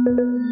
[0.00, 0.50] Welcome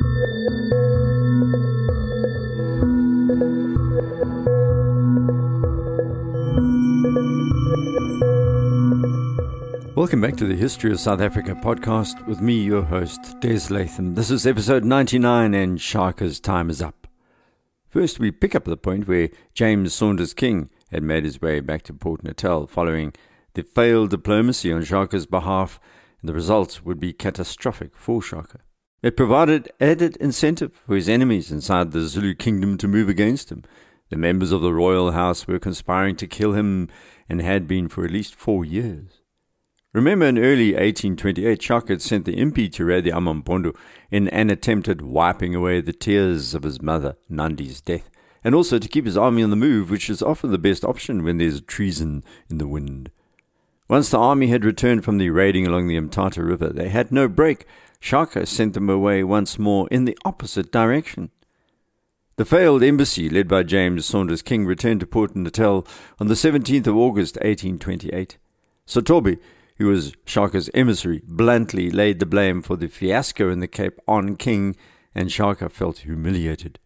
[10.20, 14.16] back to the History of South Africa podcast with me, your host, Des Latham.
[14.16, 17.06] This is episode 99 and Shaka's time is up.
[17.88, 21.84] First, we pick up the point where James Saunders King had made his way back
[21.84, 23.14] to Port Natal following
[23.54, 25.80] the failed diplomacy on Shaka's behalf,
[26.20, 28.58] and the result would be catastrophic for Shaka.
[29.00, 33.62] It provided added incentive for his enemies inside the Zulu kingdom to move against him.
[34.10, 36.88] The members of the royal house were conspiring to kill him
[37.28, 39.20] and had been for at least four years.
[39.92, 43.74] Remember in early 1828, Shaka had sent the impi to raid the Amampondo
[44.10, 48.10] in an attempt at wiping away the tears of his mother, Nandi's death,
[48.42, 51.22] and also to keep his army on the move, which is often the best option
[51.22, 53.10] when there's treason in the wind.
[53.88, 57.26] Once the army had returned from the raiding along the Mthatha River, they had no
[57.26, 57.64] break.
[58.00, 61.30] Shaka sent them away once more in the opposite direction.
[62.36, 65.86] The failed embassy, led by James Saunders King, returned to Port Natal
[66.20, 68.38] on the 17th of August, 1828.
[68.86, 69.38] Sothobe,
[69.76, 74.36] who was Shaka's emissary, bluntly laid the blame for the fiasco in the Cape on
[74.36, 74.76] King,
[75.14, 76.78] and Shaka felt humiliated.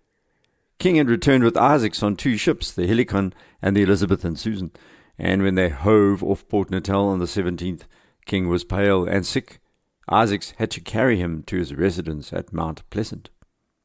[0.78, 4.72] King had returned with Isaacs on two ships, the Helicon and the Elizabeth and Susan,
[5.18, 7.82] and when they hove off Port Natal on the 17th,
[8.26, 9.60] King was pale and sick.
[10.12, 13.30] Isaacs had to carry him to his residence at Mount Pleasant.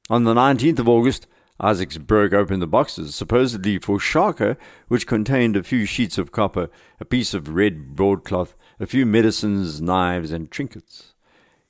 [0.09, 1.25] On the 19th of August,
[1.59, 4.57] Isaacs broke open the boxes, supposedly for Shaka,
[4.89, 6.69] which contained a few sheets of copper,
[6.99, 11.13] a piece of red broadcloth, a few medicines, knives, and trinkets.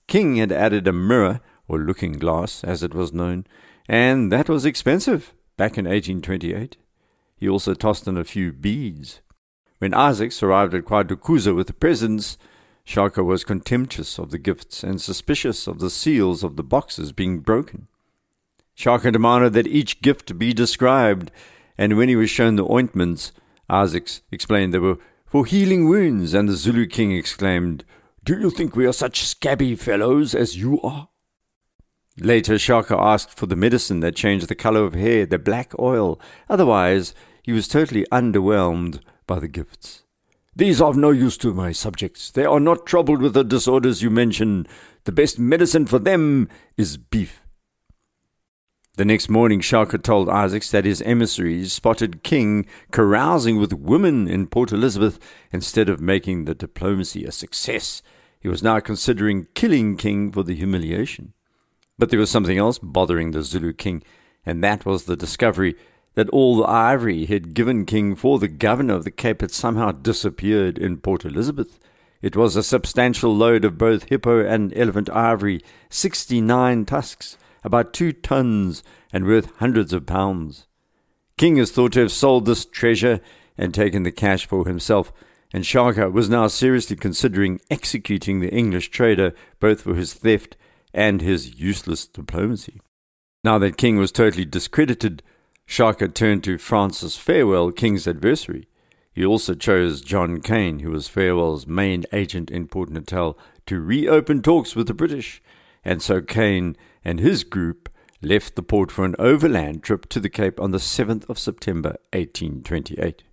[0.07, 3.45] King had added a mirror, or looking glass, as it was known,
[3.87, 6.77] and that was expensive back in 1828.
[7.37, 9.21] He also tossed in a few beads.
[9.77, 12.37] When Isaacs arrived at KwaDukuza with the presents,
[12.87, 17.39] Shaka was contemptuous of the gifts and suspicious of the seals of the boxes being
[17.41, 17.89] broken.
[18.75, 21.29] Shaka demanded that each gift be described,
[21.77, 23.33] and when he was shown the ointments,
[23.69, 27.83] Isaacs explained they were for healing wounds, and the Zulu king exclaimed,
[28.23, 31.09] Do you think we are such scabby fellows as you are?
[32.17, 36.21] Later, Shaka asked for the medicine that changed the color of hair, the black oil.
[36.49, 40.03] Otherwise, he was totally underwhelmed by the gifts.
[40.57, 42.31] These are of no use to my subjects.
[42.31, 44.65] They are not troubled with the disorders you mention.
[45.03, 47.45] The best medicine for them is beef.
[48.95, 54.47] The next morning, Shaka told Isaacs that his emissaries spotted King carousing with women in
[54.47, 55.19] Port Elizabeth
[55.51, 58.01] instead of making the diplomacy a success.
[58.39, 61.33] He was now considering killing King for the humiliation.
[61.99, 64.01] But there was something else bothering the Zulu king,
[64.43, 65.75] and that was the discovery
[66.17, 69.51] that all the ivory he had given King for the governor of the Cape had
[69.51, 71.79] somehow disappeared in Port Elizabeth.
[72.23, 75.61] It was a substantial load of both hippo and elephant ivory,
[75.91, 78.81] sixty nine tusks about two tons
[79.13, 80.65] and worth hundreds of pounds.
[81.37, 83.21] King is thought to have sold this treasure
[83.55, 85.13] and taken the cash for himself,
[85.53, 90.57] and Shaka was now seriously considering executing the English trader both for his theft
[90.95, 92.81] and his useless diplomacy.
[93.43, 95.21] Now that King was totally discredited,
[95.69, 98.67] Shaka turned to Francis Farewell, King's adversary.
[99.13, 104.41] He also chose John Kane, who was Farewell's main agent in Port Natal, to reopen
[104.41, 105.41] talks with the British,
[105.83, 107.89] and so Kane and his group
[108.21, 111.89] left the port for an overland trip to the Cape on the 7th of September
[112.13, 113.23] 1828.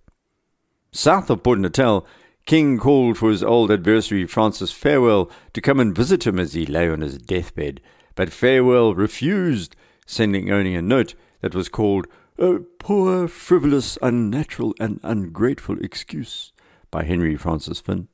[0.91, 2.05] South of Port Natal,
[2.45, 6.65] King called for his old adversary Francis Farewell to come and visit him as he
[6.65, 7.79] lay on his deathbed,
[8.13, 9.75] but Farewell refused,
[10.05, 12.07] sending only a note that was called
[12.37, 16.51] A Poor, Frivolous, Unnatural, and Ungrateful Excuse
[16.91, 18.07] by Henry Francis Finn.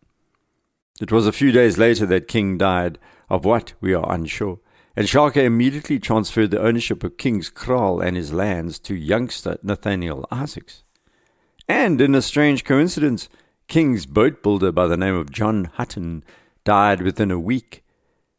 [1.02, 3.00] It was a few days later that King died,
[3.30, 4.60] of what we are unsure
[4.96, 10.28] and Shaka immediately transferred the ownership of King's Kraal and his lands to youngster Nathaniel
[10.32, 10.84] Isaacs.
[11.68, 13.30] And in a strange coincidence,
[13.68, 16.24] King's boat builder by the name of John Hutton
[16.66, 17.84] died within a week.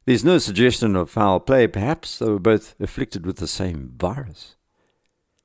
[0.04, 4.56] There's no suggestion of foul play, perhaps they were both afflicted with the same virus.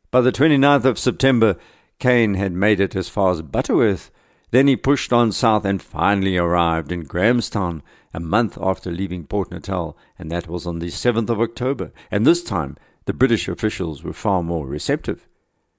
[0.09, 1.57] By the 29th of September,
[2.00, 4.09] Kane had made it as far as Butterworth.
[4.51, 7.83] Then he pushed on south and finally arrived in Grahamstown,
[8.13, 11.92] a month after leaving Port Natal, and that was on the 7th of October.
[12.09, 15.27] And this time, the British officials were far more receptive.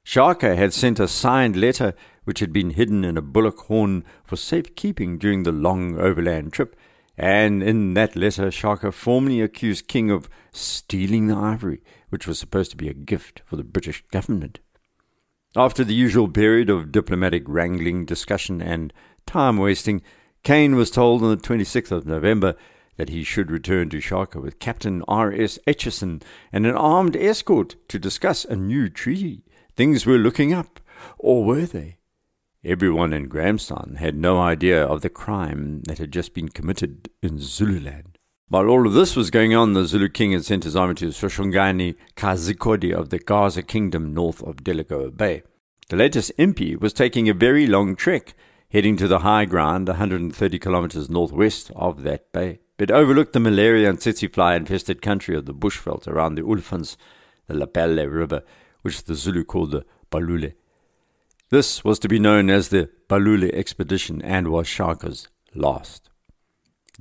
[0.05, 1.95] Shaka had sent a signed letter
[2.25, 6.77] which had been hidden in a bullock horn for safekeeping during the long overland trip,
[7.17, 12.71] and in that letter Shaka formally accused King of stealing the ivory, which was supposed
[12.71, 14.61] to be a gift for the British government.
[15.57, 18.93] After the usual period of diplomatic wrangling, discussion, and
[19.27, 20.03] time wasting,
[20.43, 22.55] Kane was told on the 26th of November
[22.97, 25.59] that he should return to Shaka with Captain R.S.
[25.67, 26.23] Aitchison
[26.53, 29.45] and an armed escort to discuss a new treaty.
[29.77, 30.81] Things were looking up,
[31.19, 31.99] or were they?
[32.65, 37.39] Everyone in Grahamstown had no idea of the crime that had just been committed in
[37.39, 38.18] Zululand.
[38.51, 41.09] While all of this was going on, the Zulu king had sent his army to
[41.09, 45.43] Shoshongani Kazikodi of the Gaza kingdom north of Delagoa Bay.
[45.91, 48.33] The latest impi was taking a very long trek,
[48.71, 52.61] heading to the high ground 130 kilometers northwest of that bay.
[52.79, 56.97] It overlooked the malaria and tsetse fly infested country of the bushveld around the Olifants,
[57.49, 58.43] the Lepelle River,
[58.81, 60.55] which the Zulu called the Balule.
[61.51, 66.09] This was to be known as the Balule expedition and was Shaka's last.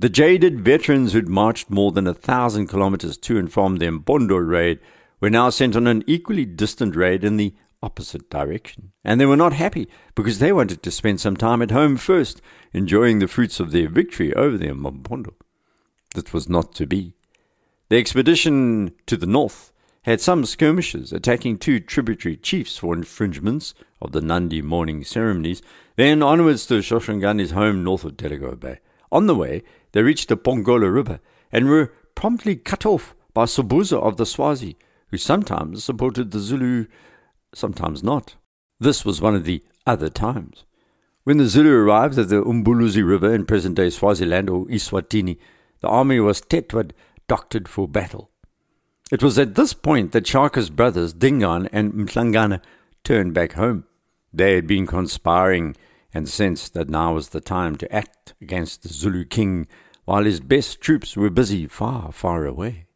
[0.00, 4.38] The jaded veterans who'd marched more than a thousand kilometers to and from the Mpondo
[4.38, 4.78] raid
[5.20, 7.52] were now sent on an equally distant raid in the
[7.82, 8.92] opposite direction.
[9.04, 12.40] And they were not happy because they wanted to spend some time at home first,
[12.72, 15.34] enjoying the fruits of their victory over the Mpondo.
[16.14, 17.14] That was not to be.
[17.88, 19.72] The expedition to the north
[20.02, 25.60] had some skirmishes, attacking two tributary chiefs for infringements of the Nandi mourning ceremonies,
[25.96, 28.78] then onwards to Shoshangani's home north of Delagoa Bay.
[29.10, 29.62] On the way,
[29.92, 31.20] they reached the Pongola River
[31.50, 34.76] and were promptly cut off by Sobhuza of the Swazi,
[35.10, 36.86] who sometimes supported the Zulu,
[37.54, 38.36] sometimes not.
[38.80, 40.64] This was one of the other times.
[41.24, 45.38] When the Zulu arrived at the Umbuluzi River in present day Swaziland or Eswatini,
[45.80, 46.92] the army was tetwad
[47.28, 48.30] doctored for battle.
[49.10, 52.60] It was at this point that Shaka's brothers, Dingaan and Mhlangana,
[53.04, 53.84] turned back home.
[54.32, 55.76] They had been conspiring
[56.18, 59.68] and sensed that now was the time to act against the Zulu king
[60.04, 62.86] while his best troops were busy far, far away.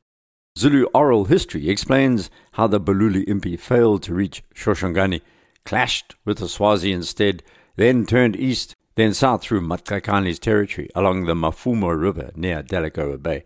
[0.58, 5.20] Zulu oral history explains how the Balule Impi failed to reach Shoshongani,
[5.64, 7.44] clashed with the Swazi instead,
[7.76, 13.44] then turned east, then south through Matlakani's territory along the Mafumo River near Delagoa Bay.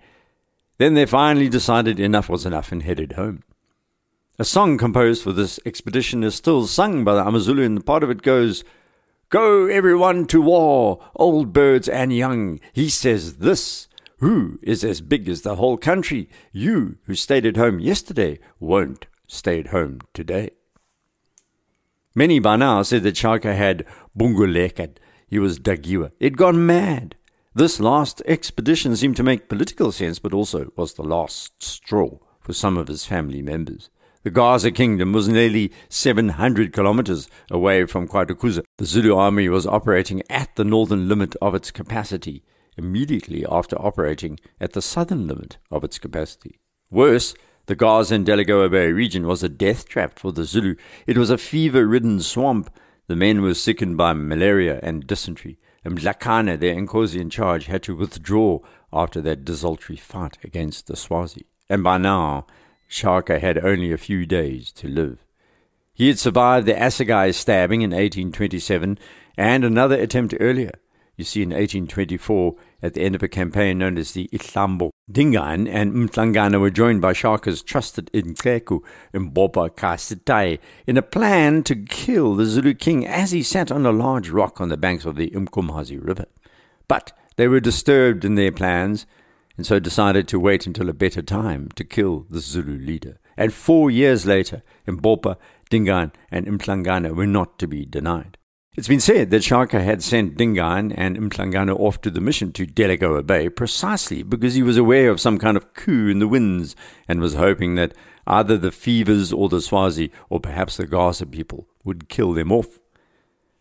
[0.79, 3.43] Then they finally decided enough was enough and headed home.
[4.39, 8.11] A song composed for this expedition is still sung by the Amazulu, and part of
[8.11, 8.65] it goes,
[9.29, 12.61] Go everyone to war, old birds and young.
[12.73, 13.89] He says this,
[14.19, 16.31] Who is as big as the whole country?
[16.53, 20.51] You who stayed at home yesterday won't stay at home today.
[22.15, 23.85] Many by now said that Shaka had
[24.17, 24.99] bungulekad.
[25.27, 26.13] He was dagiwa.
[26.21, 27.17] He'd gone mad.
[27.53, 32.53] This last expedition seemed to make political sense, but also was the last straw for
[32.53, 33.91] some of his family members.
[34.27, 38.65] The Gaza kingdom was nearly 700 kilometers away from KwaDukuza.
[38.77, 42.43] The Zulu army was operating at the northern limit of its capacity,
[42.77, 46.59] immediately after operating at the southern limit of its capacity.
[46.91, 47.37] Worse,
[47.67, 50.75] the Gaza and Delagoa Bay region was a death trap for the Zulu.
[51.07, 52.69] It was a fever ridden swamp.
[53.07, 57.85] The men were sickened by malaria and dysentery and Mlakane, their Nkosi in charge, had
[57.85, 58.59] to withdraw
[58.93, 61.47] after that desultory fight against the Swazi.
[61.69, 62.47] And by now,
[62.87, 65.19] Shaka had only a few days to live.
[65.95, 68.99] He had survived the Assegai stabbing in 1827
[69.37, 70.73] and another attempt earlier.
[71.17, 75.67] You see, in 1824, at the end of a campaign known as the Itlambo, Dingaan
[75.67, 78.83] and Mhlangana were joined by Shaka's trusted Nkleku
[79.15, 83.93] Mbopa Kasitai in a plan to kill the Zulu king as he sat on a
[83.93, 86.27] large rock on the banks of the Umkumhazi River.
[86.87, 89.07] But they were disturbed in their plans
[89.57, 93.19] and so decided to wait until a better time to kill the Zulu leader.
[93.37, 95.37] And four years later, Mbopa,
[95.71, 98.39] Dingaan, and Mhlangana were not to be denied.
[98.77, 102.67] It's been said that Shaka had sent Dingaan and Mhlangana off to the mission to
[102.67, 106.77] Delagoa Bay precisely because he was aware of some kind of coup in the winds
[107.09, 107.95] and was hoping that
[108.27, 112.79] either the Fevers or the Swazi or perhaps the Gaza people would kill them off.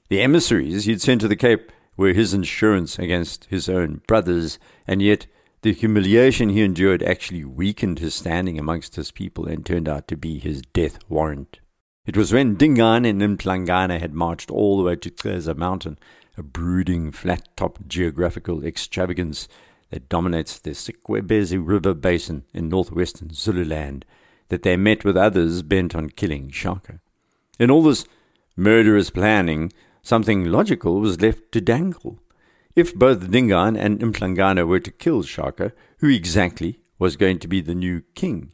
[0.09, 5.01] The emissaries he'd sent to the Cape were his insurance against his own brothers, and
[5.01, 5.27] yet
[5.65, 10.15] the humiliation he endured actually weakened his standing amongst his people and turned out to
[10.15, 11.59] be his death warrant.
[12.05, 15.97] It was when Dingaan and Mhlangana had marched all the way to Xeza Mountain,
[16.37, 19.47] a brooding, flat-topped geographical extravagance
[19.89, 24.05] that dominates the Sikwebezi River basin in northwestern Zululand,
[24.49, 26.99] that they met with others bent on killing Shaka.
[27.57, 28.05] In all this
[28.55, 32.19] murderous planning, something logical was left to dangle.
[32.75, 37.61] If both Dingaan and Mhlangana were to kill Shaka, who exactly was going to be
[37.61, 38.51] the new king?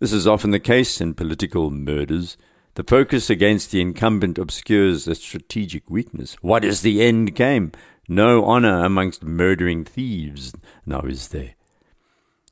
[0.00, 2.36] This is often the case in political murders.
[2.74, 6.34] The focus against the incumbent obscures the strategic weakness.
[6.42, 7.70] What is the end game?
[8.08, 10.52] No honor amongst murdering thieves,
[10.84, 11.54] now is there.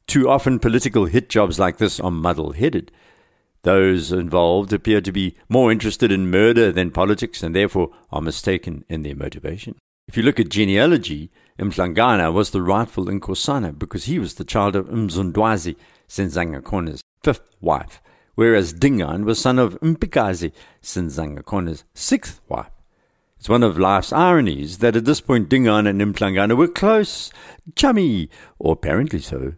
[0.06, 2.92] Too often political hit jobs like this are muddle headed.
[3.62, 8.84] Those involved appear to be more interested in murder than politics and therefore are mistaken
[8.88, 9.74] in their motivation.
[10.10, 14.74] If you look at genealogy, Mhlangana was the rightful Nkosana because he was the child
[14.74, 15.76] of Mzondwazi,
[16.08, 18.02] Senzangakona's fifth wife,
[18.34, 20.50] whereas Dingaan was son of Mpikazi,
[20.82, 22.72] Senzangakona's sixth wife.
[23.38, 27.30] It's one of life's ironies that at this point Dingaan and Mhlangana were close,
[27.76, 29.52] chummy, or apparently so.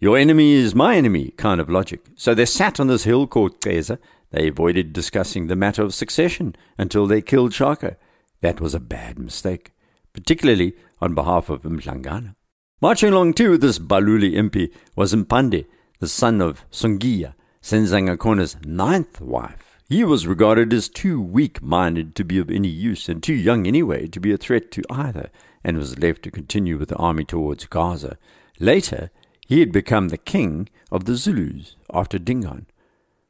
[0.00, 2.00] Your enemy is my enemy kind of logic.
[2.14, 3.98] So they sat on this hill called Teza.
[4.30, 7.98] They avoided discussing the matter of succession until they killed Shaka.
[8.40, 9.72] That was a bad mistake,
[10.12, 12.34] particularly on behalf of Mhlangana.
[12.80, 15.66] Marching along too this Balule impi was Mpande,
[16.00, 19.78] the son of Songia, Senzangakona's ninth wife.
[19.88, 23.66] He was regarded as too weak minded to be of any use and too young
[23.66, 25.30] anyway to be a threat to either,
[25.62, 28.18] and was left to continue with the army towards Gaza.
[28.58, 29.10] Later,
[29.46, 32.66] he had become the king of the Zulus after Dingaan.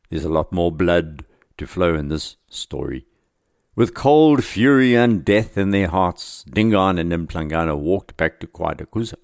[0.09, 1.25] There's a lot more blood
[1.59, 3.07] to flow in this story.
[3.75, 9.15] With cold fury and death in their hearts, Dingaan and Mhlangana walked back to KwaDukuza.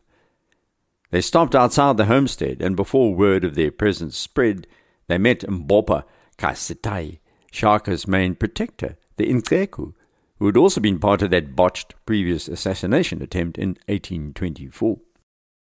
[1.11, 4.67] They stopped outside the homestead, and before word of their presence spread,
[5.07, 6.05] they met Mbopa
[6.38, 7.19] Kasitai,
[7.52, 9.93] Shaka's main protector, the Intreku,
[10.38, 14.99] who had also been part of that botched previous assassination attempt in 1824.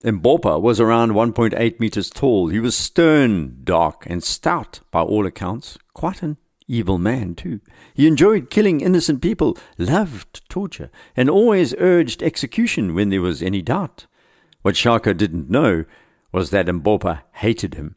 [0.05, 2.47] Mbopa was around 1.8 meters tall.
[2.47, 5.77] He was stern, dark, and stout by all accounts.
[5.93, 7.61] Quite an evil man, too.
[7.93, 13.61] He enjoyed killing innocent people, loved torture, and always urged execution when there was any
[13.61, 14.05] doubt.
[14.61, 15.85] What Shaka didn't know
[16.31, 17.95] was that Mbopa hated him,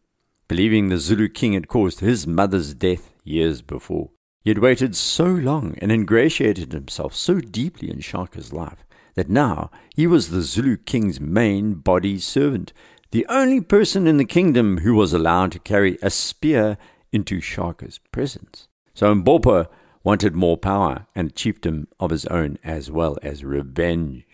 [0.48, 4.10] believing the Zulu king had caused his mother's death years before.
[4.42, 8.84] He had waited so long and ingratiated himself so deeply in Shaka's life
[9.14, 12.72] that now he was the Zulu king's main body servant,
[13.10, 16.78] the only person in the kingdom who was allowed to carry a spear
[17.12, 18.68] into Shaka's presence.
[18.94, 19.68] So Mbopa
[20.02, 24.24] wanted more power and chiefdom of his own as well as revenge.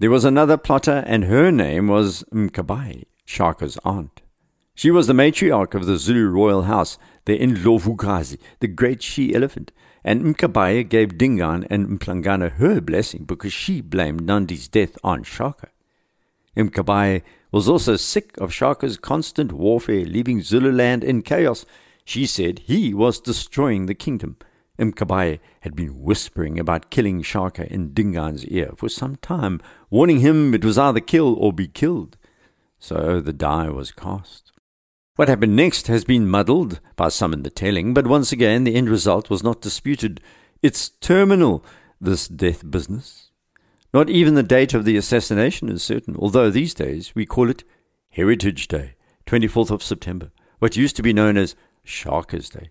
[0.00, 4.22] There was another plotter, and her name was Mkabayi, Shaka's aunt.
[4.74, 9.72] She was the matriarch of the Zulu royal house, the Indlovukazi, the great she elephant,
[10.02, 15.68] and Mkabayi gave Dingaan and Mhlangana her blessing because she blamed Nandi's death on Shaka.
[16.56, 17.20] Mkabayi
[17.52, 21.64] was also sick of Shaka's constant warfare, leaving Zululand in chaos.
[22.04, 24.36] She said he was destroying the kingdom.
[24.78, 30.54] Mkabayi had been whispering about killing Shaka in Dingaan's ear for some time, warning him
[30.54, 32.16] it was either kill or be killed.
[32.78, 34.52] So the die was cast.
[35.16, 38.74] What happened next has been muddled by some in the telling, but once again the
[38.74, 40.22] end result was not disputed.
[40.62, 41.62] It's terminal,
[42.00, 43.29] this death business.
[43.92, 47.64] Not even the date of the assassination is certain, although these days we call it
[48.10, 48.94] Heritage Day,
[49.26, 52.70] 24th of September, what used to be known as Shaka's Day.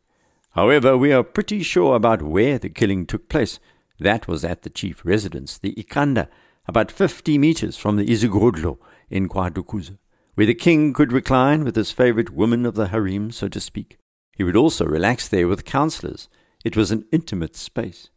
[0.51, 3.59] However, we are pretty sure about where the killing took place.
[3.99, 6.27] That was at the chief residence, the Ikanda,
[6.67, 8.77] about 50 meters from the Isigodlo
[9.09, 9.97] in KwaDukuza
[10.39, 13.97] where the king could recline with his favorite woman of the harem, so to speak.
[14.37, 16.29] He would also relax there with counselors.
[16.63, 18.09] It was an intimate space.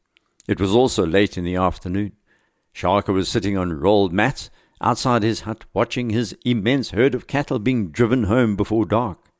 [0.47, 2.13] It was also late in the afternoon.
[2.73, 4.51] Shaka was sitting on rolled mats
[4.81, 9.31] outside his hut, watching his immense herd of cattle being driven home before dark.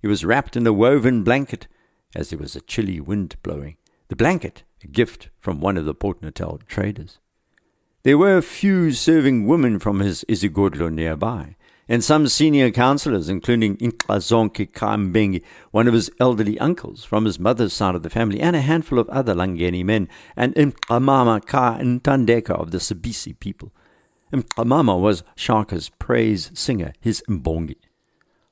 [0.00, 1.66] He was wrapped in a woven blanket,
[2.14, 3.76] as there was a chilly wind blowing.
[4.08, 7.18] The blanket, a gift from one of the Port Natal traders.
[8.02, 11.56] There were a few serving women from his Isigodlo nearby,
[11.90, 15.42] and some senior councillors, including Inklazonke Kambengi,
[15.72, 19.00] one of his elderly uncles from his mother's side of the family, and a handful
[19.00, 23.72] of other Langeni men, and Mkamama Ka Ntandeka of the Sibisi people.
[24.32, 27.74] Mkamama was Shaka's praise singer, his Mbongi.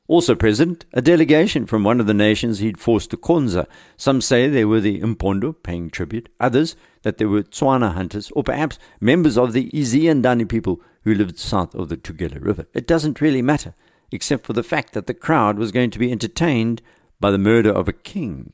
[0.09, 3.69] Also present, a delegation from one of the nations he'd forced to Konza.
[3.97, 6.29] Some say they were the Impondo, paying tribute.
[6.41, 11.39] Others, that they were Tswana hunters, or perhaps members of the Iziandani people who lived
[11.39, 12.67] south of the Tugela River.
[12.75, 13.75] It doesn't really matter,
[14.13, 16.83] except for the fact that the crowd was going to be entertained
[17.19, 18.53] by the murder of a king.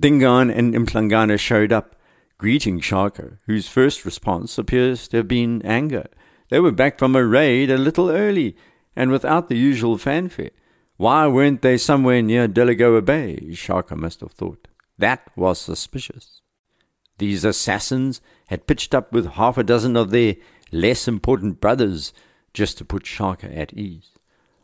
[0.00, 1.94] Dingaan and Mhlangana showed up,
[2.38, 6.06] greeting Shaka, whose first response appears to have been anger.
[6.48, 8.56] They were back from a raid a little early,
[8.96, 10.52] and without the usual fanfare.
[10.96, 13.52] Why weren't they somewhere near Delagoa Bay?
[13.52, 14.68] Shaka must have thought.
[14.96, 16.40] That was suspicious.
[17.18, 20.36] These assassins had pitched up with half a dozen of their
[20.72, 22.12] less important brothers
[22.52, 24.10] just to put Shaka at ease.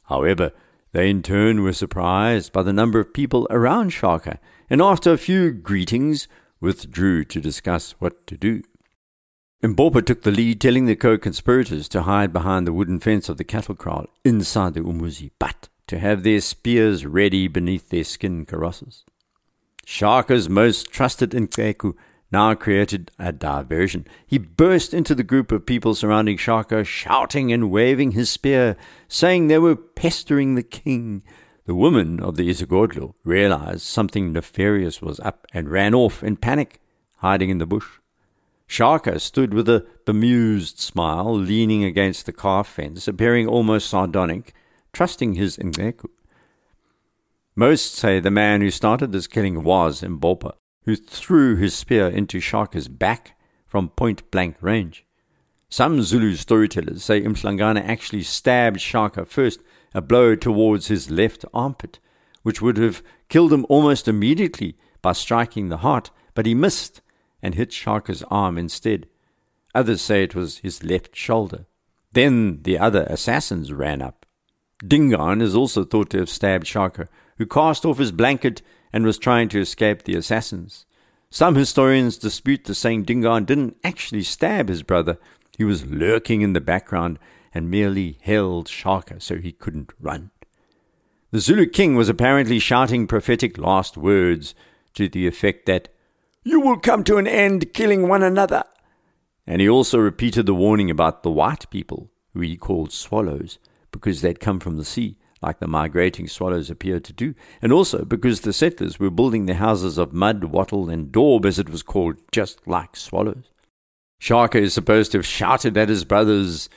[0.05, 0.53] However,
[0.93, 5.19] they in turn were surprised by the number of people around Shaka, and after a
[5.19, 6.29] few greetings,
[6.61, 8.63] withdrew to discuss what to do.
[9.63, 13.45] Mbopa took the lead, telling the co-conspirators to hide behind the wooden fence of the
[13.45, 19.05] cattle kraal inside the Umuzi, but to have their spears ready beneath their skin karosses.
[19.85, 21.95] Shaka's most trusted Nkeku
[22.31, 24.07] now created a diversion.
[24.27, 28.77] He burst into the group of people surrounding Shaka, shouting and waving his spear,
[29.09, 31.23] saying they were pestering the king.
[31.65, 36.81] The woman of the Isigodlo realized something nefarious was up and ran off in panic,
[37.19, 37.87] hiding in the bush.
[38.67, 44.55] Shaka stood with a bemused smile, leaning against the kraal fence, appearing almost sardonic,
[44.93, 46.11] trusting his Ngeku.
[47.57, 50.53] Most say the man who started this killing was Mbopa,
[50.89, 55.05] who threw his spear into Shaka's back from point blank range.
[55.69, 59.61] Some Zulu storytellers say Mhlangana actually stabbed Shaka first,
[59.95, 61.99] a blow towards his left armpit,
[62.43, 67.03] which would have killed him almost immediately by striking the heart, but he missed
[67.43, 69.09] and hit Shaka's arm instead.
[69.75, 71.67] Others say it was his left shoulder.
[72.15, 74.25] Then the other assassins ran up.
[74.83, 79.19] Dingaan is also thought to have stabbed Shaka, who cast off his blanket and was
[79.19, 80.87] trying to escape the assassins.
[81.31, 85.19] Some historians dispute the saying Dingaan didn't actually stab his brother.
[85.57, 87.19] He was lurking in the background
[87.53, 90.31] and merely held Shaka so he couldn't run.
[91.31, 94.55] The Zulu king was apparently shouting prophetic last words
[94.95, 95.89] to the effect that,
[96.43, 98.65] You will come to an end killing one another.
[99.47, 103.59] And he also repeated the warning about the white people, who he called swallows,
[103.93, 108.05] because they'd come from the sea like the migrating swallows appeared to do, and also
[108.05, 111.83] because the settlers were building their houses of mud, wattle, and daub, as it was
[111.83, 113.51] called, just like swallows.
[114.19, 116.69] Shaka is supposed to have shouted at his brothers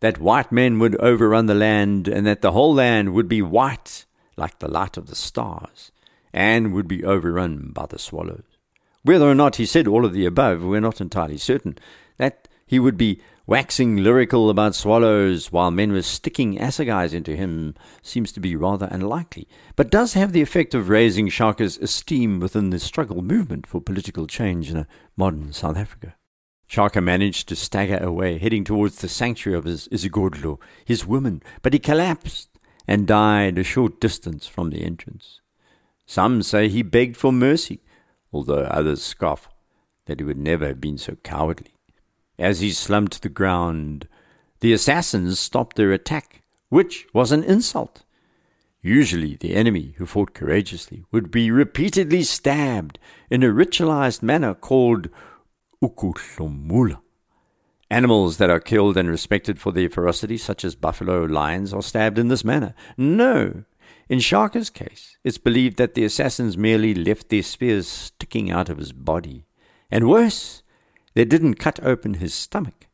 [0.00, 4.04] that white men would overrun the land, and that the whole land would be white
[4.36, 5.92] like the light of the stars,
[6.32, 8.44] and would be overrun by the swallows.
[9.02, 11.78] Whether or not he said all of the above, we're not entirely certain.
[12.18, 17.74] That he would be waxing lyrical about swallows while men were sticking assegais into him
[18.00, 22.70] seems to be rather unlikely, but does have the effect of raising Shaka's esteem within
[22.70, 26.14] the struggle movement for political change in a modern South Africa.
[26.68, 31.72] Shaka managed to stagger away, heading towards the sanctuary of his Isigodlo, his woman, but
[31.72, 32.50] he collapsed
[32.86, 35.40] and died a short distance from the entrance.
[36.06, 37.80] Some say he begged for mercy,
[38.32, 39.48] although others scoff
[40.06, 41.74] that he would never have been so cowardly.
[42.40, 44.08] As he slumped to the ground,
[44.60, 48.02] the assassins stopped their attack, which was an insult.
[48.80, 52.98] Usually, the enemy, who fought courageously, would be repeatedly stabbed
[53.28, 55.10] in a ritualized manner called
[55.84, 57.00] ukuhlomula.
[57.90, 62.18] Animals that are killed and respected for their ferocity, such as buffalo, lions, are stabbed
[62.18, 62.74] in this manner.
[62.96, 63.64] No,
[64.08, 68.78] in Shaka's case, it's believed that the assassins merely left their spears sticking out of
[68.78, 69.44] his body.
[69.90, 70.62] And worse,
[71.14, 72.86] they didn't cut open his stomach.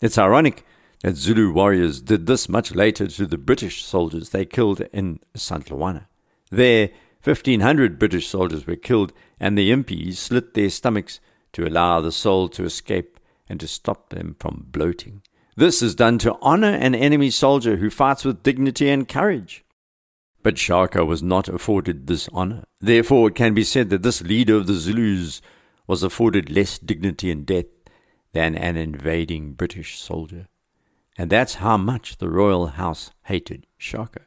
[0.00, 0.64] It's ironic
[1.02, 6.06] that Zulu warriors did this much later to the British soldiers they killed in Isandlwana.
[6.50, 6.90] There,
[7.24, 11.20] 1,500 British soldiers were killed, and the impis slit their stomachs
[11.52, 15.22] to allow the soul to escape and to stop them from bloating.
[15.56, 19.64] This is done to honor an enemy soldier who fights with dignity and courage.
[20.42, 22.64] But Shaka was not afforded this honor.
[22.80, 25.40] Therefore, it can be said that this leader of the Zulus
[25.86, 27.66] was afforded less dignity in death
[28.32, 30.48] than an invading British soldier.
[31.18, 34.22] And that's how much the royal house hated Shaka.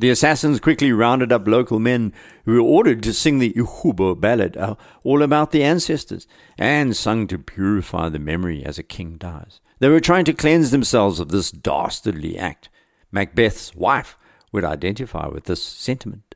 [0.00, 2.12] The assassins quickly rounded up local men
[2.44, 7.26] who were ordered to sing the Ihubo ballad, uh, all about the ancestors, and sung
[7.26, 9.60] to purify the memory as a king dies.
[9.80, 12.68] They were trying to cleanse themselves of this dastardly act.
[13.10, 14.16] Macbeth's wife
[14.52, 16.27] would identify with this sentiment.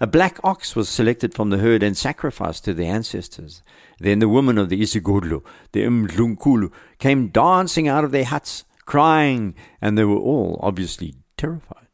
[0.00, 3.62] A black ox was selected from the herd and sacrificed to the ancestors.
[4.00, 9.54] Then the women of the Isigodlo, the Mdlunkulu, came dancing out of their huts, crying,
[9.80, 11.84] and they were all obviously terrified.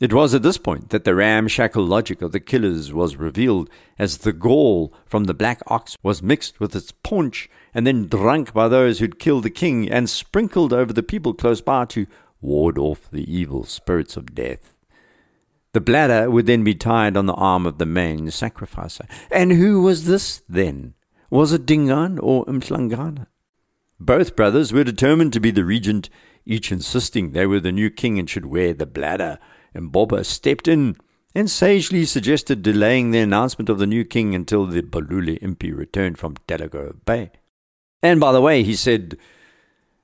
[0.00, 4.18] It was at this point that the ramshackle logic of the killers was revealed, as
[4.18, 8.68] the gall from the black ox was mixed with its paunch and then drunk by
[8.68, 12.06] those who'd killed the king and sprinkled over the people close by to
[12.40, 14.75] ward off the evil spirits of death.
[15.76, 19.04] The bladder would then be tied on the arm of the main sacrificer.
[19.30, 20.94] And who was this then?
[21.28, 23.26] Was it Dingaan or Mhlangana?
[24.00, 26.08] Both brothers were determined to be the regent,
[26.46, 29.38] each insisting they were the new king and should wear the bladder.
[29.74, 30.96] Mbopa stepped in
[31.34, 36.18] and sagely suggested delaying the announcement of the new king until the Balule Impi returned
[36.18, 37.32] from Delagoa Bay.
[38.02, 39.18] And by the way, he said,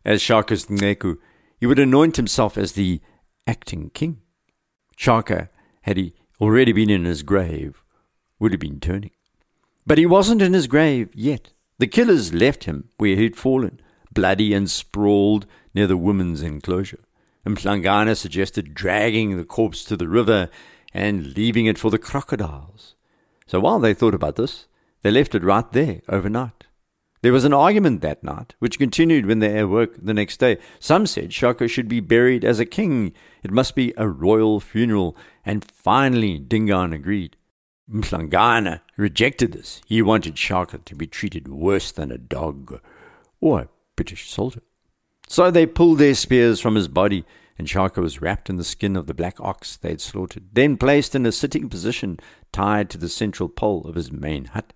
[0.05, 1.17] as Shaka's Ngeku,
[1.59, 3.01] he would anoint himself as the
[3.47, 4.21] acting king.
[4.99, 5.49] Shaka
[5.83, 7.83] had he already been in his grave,
[8.39, 9.13] would have been turning.
[9.87, 11.53] But he wasn't in his grave yet.
[11.79, 13.81] The killers left him where he'd fallen,
[14.13, 17.01] bloody and sprawled near the women's enclosure.
[17.47, 20.49] Mhlangana suggested dragging the corpse to the river
[20.95, 22.95] and leaving it for the crocodiles.
[23.47, 24.67] So while they thought about this,
[25.03, 26.62] They left it right there overnight.
[27.23, 30.59] There was an argument that night, which continued when they awoke the next day.
[30.81, 33.13] Some said Shaka should be buried as a king.
[33.45, 35.17] It must be a royal funeral.
[35.45, 37.37] And finally, Dingaan agreed.
[37.89, 39.81] Mhlangana rejected this.
[39.87, 42.81] He wanted Shaka to be treated worse than a dog
[43.41, 44.63] or a British soldier.
[45.29, 47.25] So they pulled their spears from his body,
[47.57, 50.77] and Shaka was wrapped in the skin of the black ox they had slaughtered, then
[50.77, 52.19] placed in a sitting position
[52.51, 54.73] tied to the central pole of his main hut.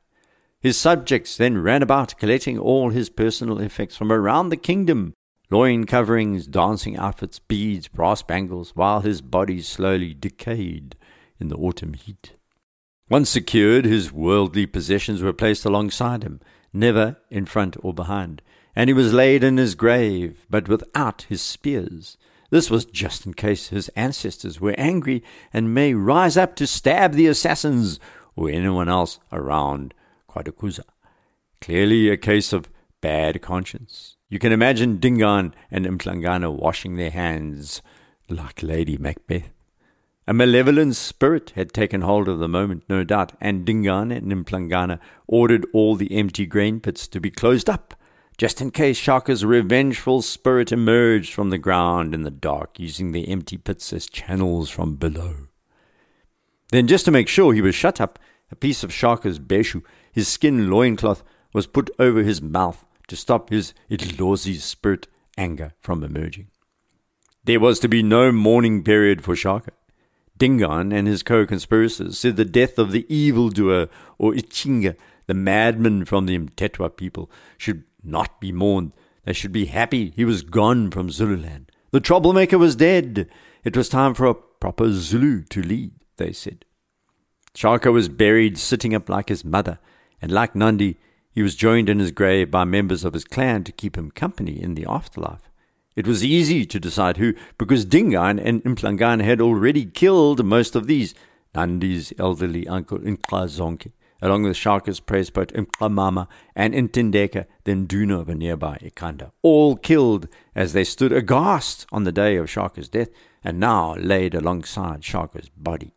[0.61, 5.14] His subjects then ran about collecting all his personal effects from around the kingdom
[5.51, 10.97] loin coverings, dancing outfits, beads, brass bangles, while his body slowly decayed
[11.38, 12.33] in the autumn heat.
[13.09, 16.40] Once secured, his worldly possessions were placed alongside him,
[16.73, 18.42] never in front or behind,
[18.75, 22.16] and he was laid in his grave, but without his spears.
[22.51, 27.12] This was just in case his ancestors were angry and may rise up to stab
[27.12, 28.01] the assassins
[28.35, 29.95] or anyone else around
[30.37, 30.85] KwaDukuza.
[31.61, 32.70] Clearly a case of
[33.01, 34.16] bad conscience.
[34.29, 37.81] You can imagine Dingaan and Mhlangana washing their hands
[38.29, 39.51] like Lady Macbeth.
[40.29, 44.99] A malevolent spirit had taken hold of the moment, no doubt, and Dingaan and Mhlangana
[45.29, 47.94] ordered all the empty grain pits to be closed up,
[48.37, 53.29] just in case Shaka's revengeful spirit emerged from the ground in the dark, using the
[53.29, 55.46] empty pits as channels from below.
[56.72, 58.18] Then, just to make sure he was shut up,
[58.51, 59.83] a piece of Shaka's beshu,
[60.17, 66.03] his skin loincloth, was put over his mouth to stop his Idlozi spirit anger from
[66.03, 66.49] emerging.
[67.45, 69.73] There was to be no mourning period for Shaka.
[70.39, 76.25] Dingaan and his co-conspirators said the death of the evildoer or Ichinga, the madman from
[76.25, 78.93] the Mtetwa people, should not be mourned.
[79.25, 81.71] They should be happy he was gone from Zululand.
[81.91, 83.29] The troublemaker was dead.
[83.65, 86.65] It was time for a proper Zulu to lead, they said.
[87.55, 89.79] Shaka was buried sitting up like his mother,
[90.21, 90.99] and like Nandi,
[91.31, 94.61] he was joined in his grave by members of his clan to keep him company
[94.61, 95.51] in the afterlife.
[95.95, 100.87] It was easy to decide who, because Dingaan and Mhlangana had already killed most of
[100.87, 101.15] these.
[101.55, 108.29] Nandi's elderly uncle Nklazonke, along with Shaka's praise poet Mklamama and Intindeka, then Duna of
[108.29, 113.09] a nearby Ikanda, all killed as they stood aghast on the day of Shaka's death,
[113.43, 115.95] and now laid alongside Shaka's body.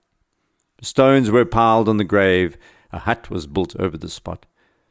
[0.81, 2.57] Stones were piled on the grave,
[2.91, 4.45] a hut was built over the spot.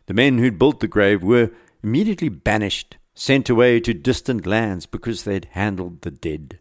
[0.07, 1.51] The men who'd built the grave were
[1.83, 6.59] immediately banished, sent away to distant lands because they'd handled the dead.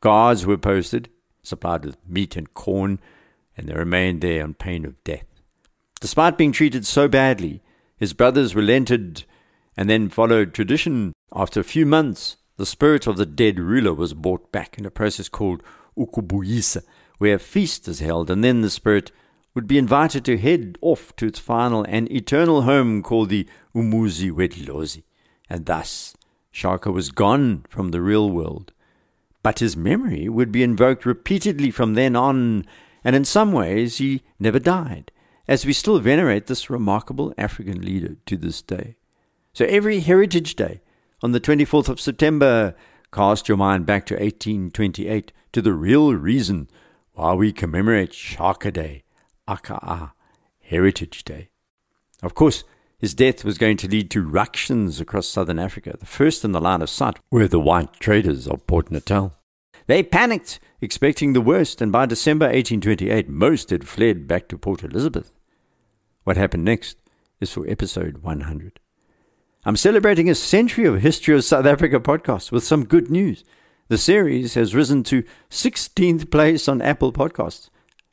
[0.00, 1.08] Guards were posted,
[1.42, 3.00] supplied with meat and corn,
[3.56, 5.24] and they remained there on pain of death.
[6.00, 7.62] Despite being treated so badly,
[7.96, 9.24] his brothers relented
[9.76, 11.12] and then followed tradition.
[11.34, 14.90] After a few months, the spirit of the dead ruler was brought back in a
[14.90, 15.62] process called
[15.96, 16.82] ukubuyisa,
[17.18, 19.10] where a feast is held, and then the spirit
[19.54, 24.30] would be invited to head off to its final and eternal home called the Umuzi
[24.30, 25.04] Wedlozi.
[25.48, 26.16] And thus,
[26.50, 28.72] Shaka was gone from the real world.
[29.42, 32.64] But his memory would be invoked repeatedly from then on,
[33.04, 35.12] and in some ways he never died,
[35.46, 38.96] as we still venerate this remarkable African leader to this day.
[39.52, 40.80] So every Heritage Day,
[41.22, 42.74] on the 24th of September,
[43.12, 46.68] cast your mind back to 1828 to the real reason
[47.12, 49.03] why we commemorate Shaka Day
[49.48, 50.12] aka
[50.60, 51.48] Heritage Day.
[52.22, 52.64] Of course,
[52.98, 55.94] his death was going to lead to ructions across southern Africa.
[55.98, 59.34] The first in the line of sight were the white traders of Port Natal.
[59.86, 64.82] They panicked, expecting the worst, and by December 1828, most had fled back to Port
[64.82, 65.30] Elizabeth.
[66.22, 66.96] What happened next
[67.40, 68.80] is for episode 100.
[69.66, 73.44] I'm celebrating a century of History of South Africa podcast with some good news.
[73.88, 77.68] The series has risen to 16th place on Apple Podcasts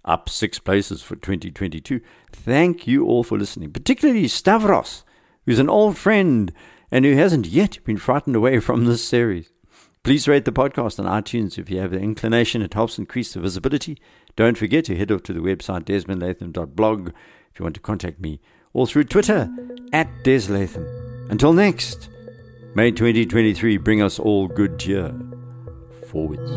[0.06, 2.02] up six places for 2022.
[2.32, 5.04] Thank you all for listening, particularly Stavros,
[5.46, 6.52] who's an old friend
[6.92, 9.52] and who hasn't yet been frightened away from this series.
[10.04, 12.64] Please rate the podcast on iTunes if you have the inclination.
[12.64, 14.00] It helps increase the visibility.
[14.36, 17.10] Don't forget to head off to the website desmondlatham.blog
[17.52, 18.40] if you want to contact me,
[18.74, 19.50] or through Twitter
[19.94, 20.88] at deslatham.
[21.30, 22.10] Until next,
[22.76, 25.14] may 2023 bring us all good cheer.
[26.10, 26.52] Forwards.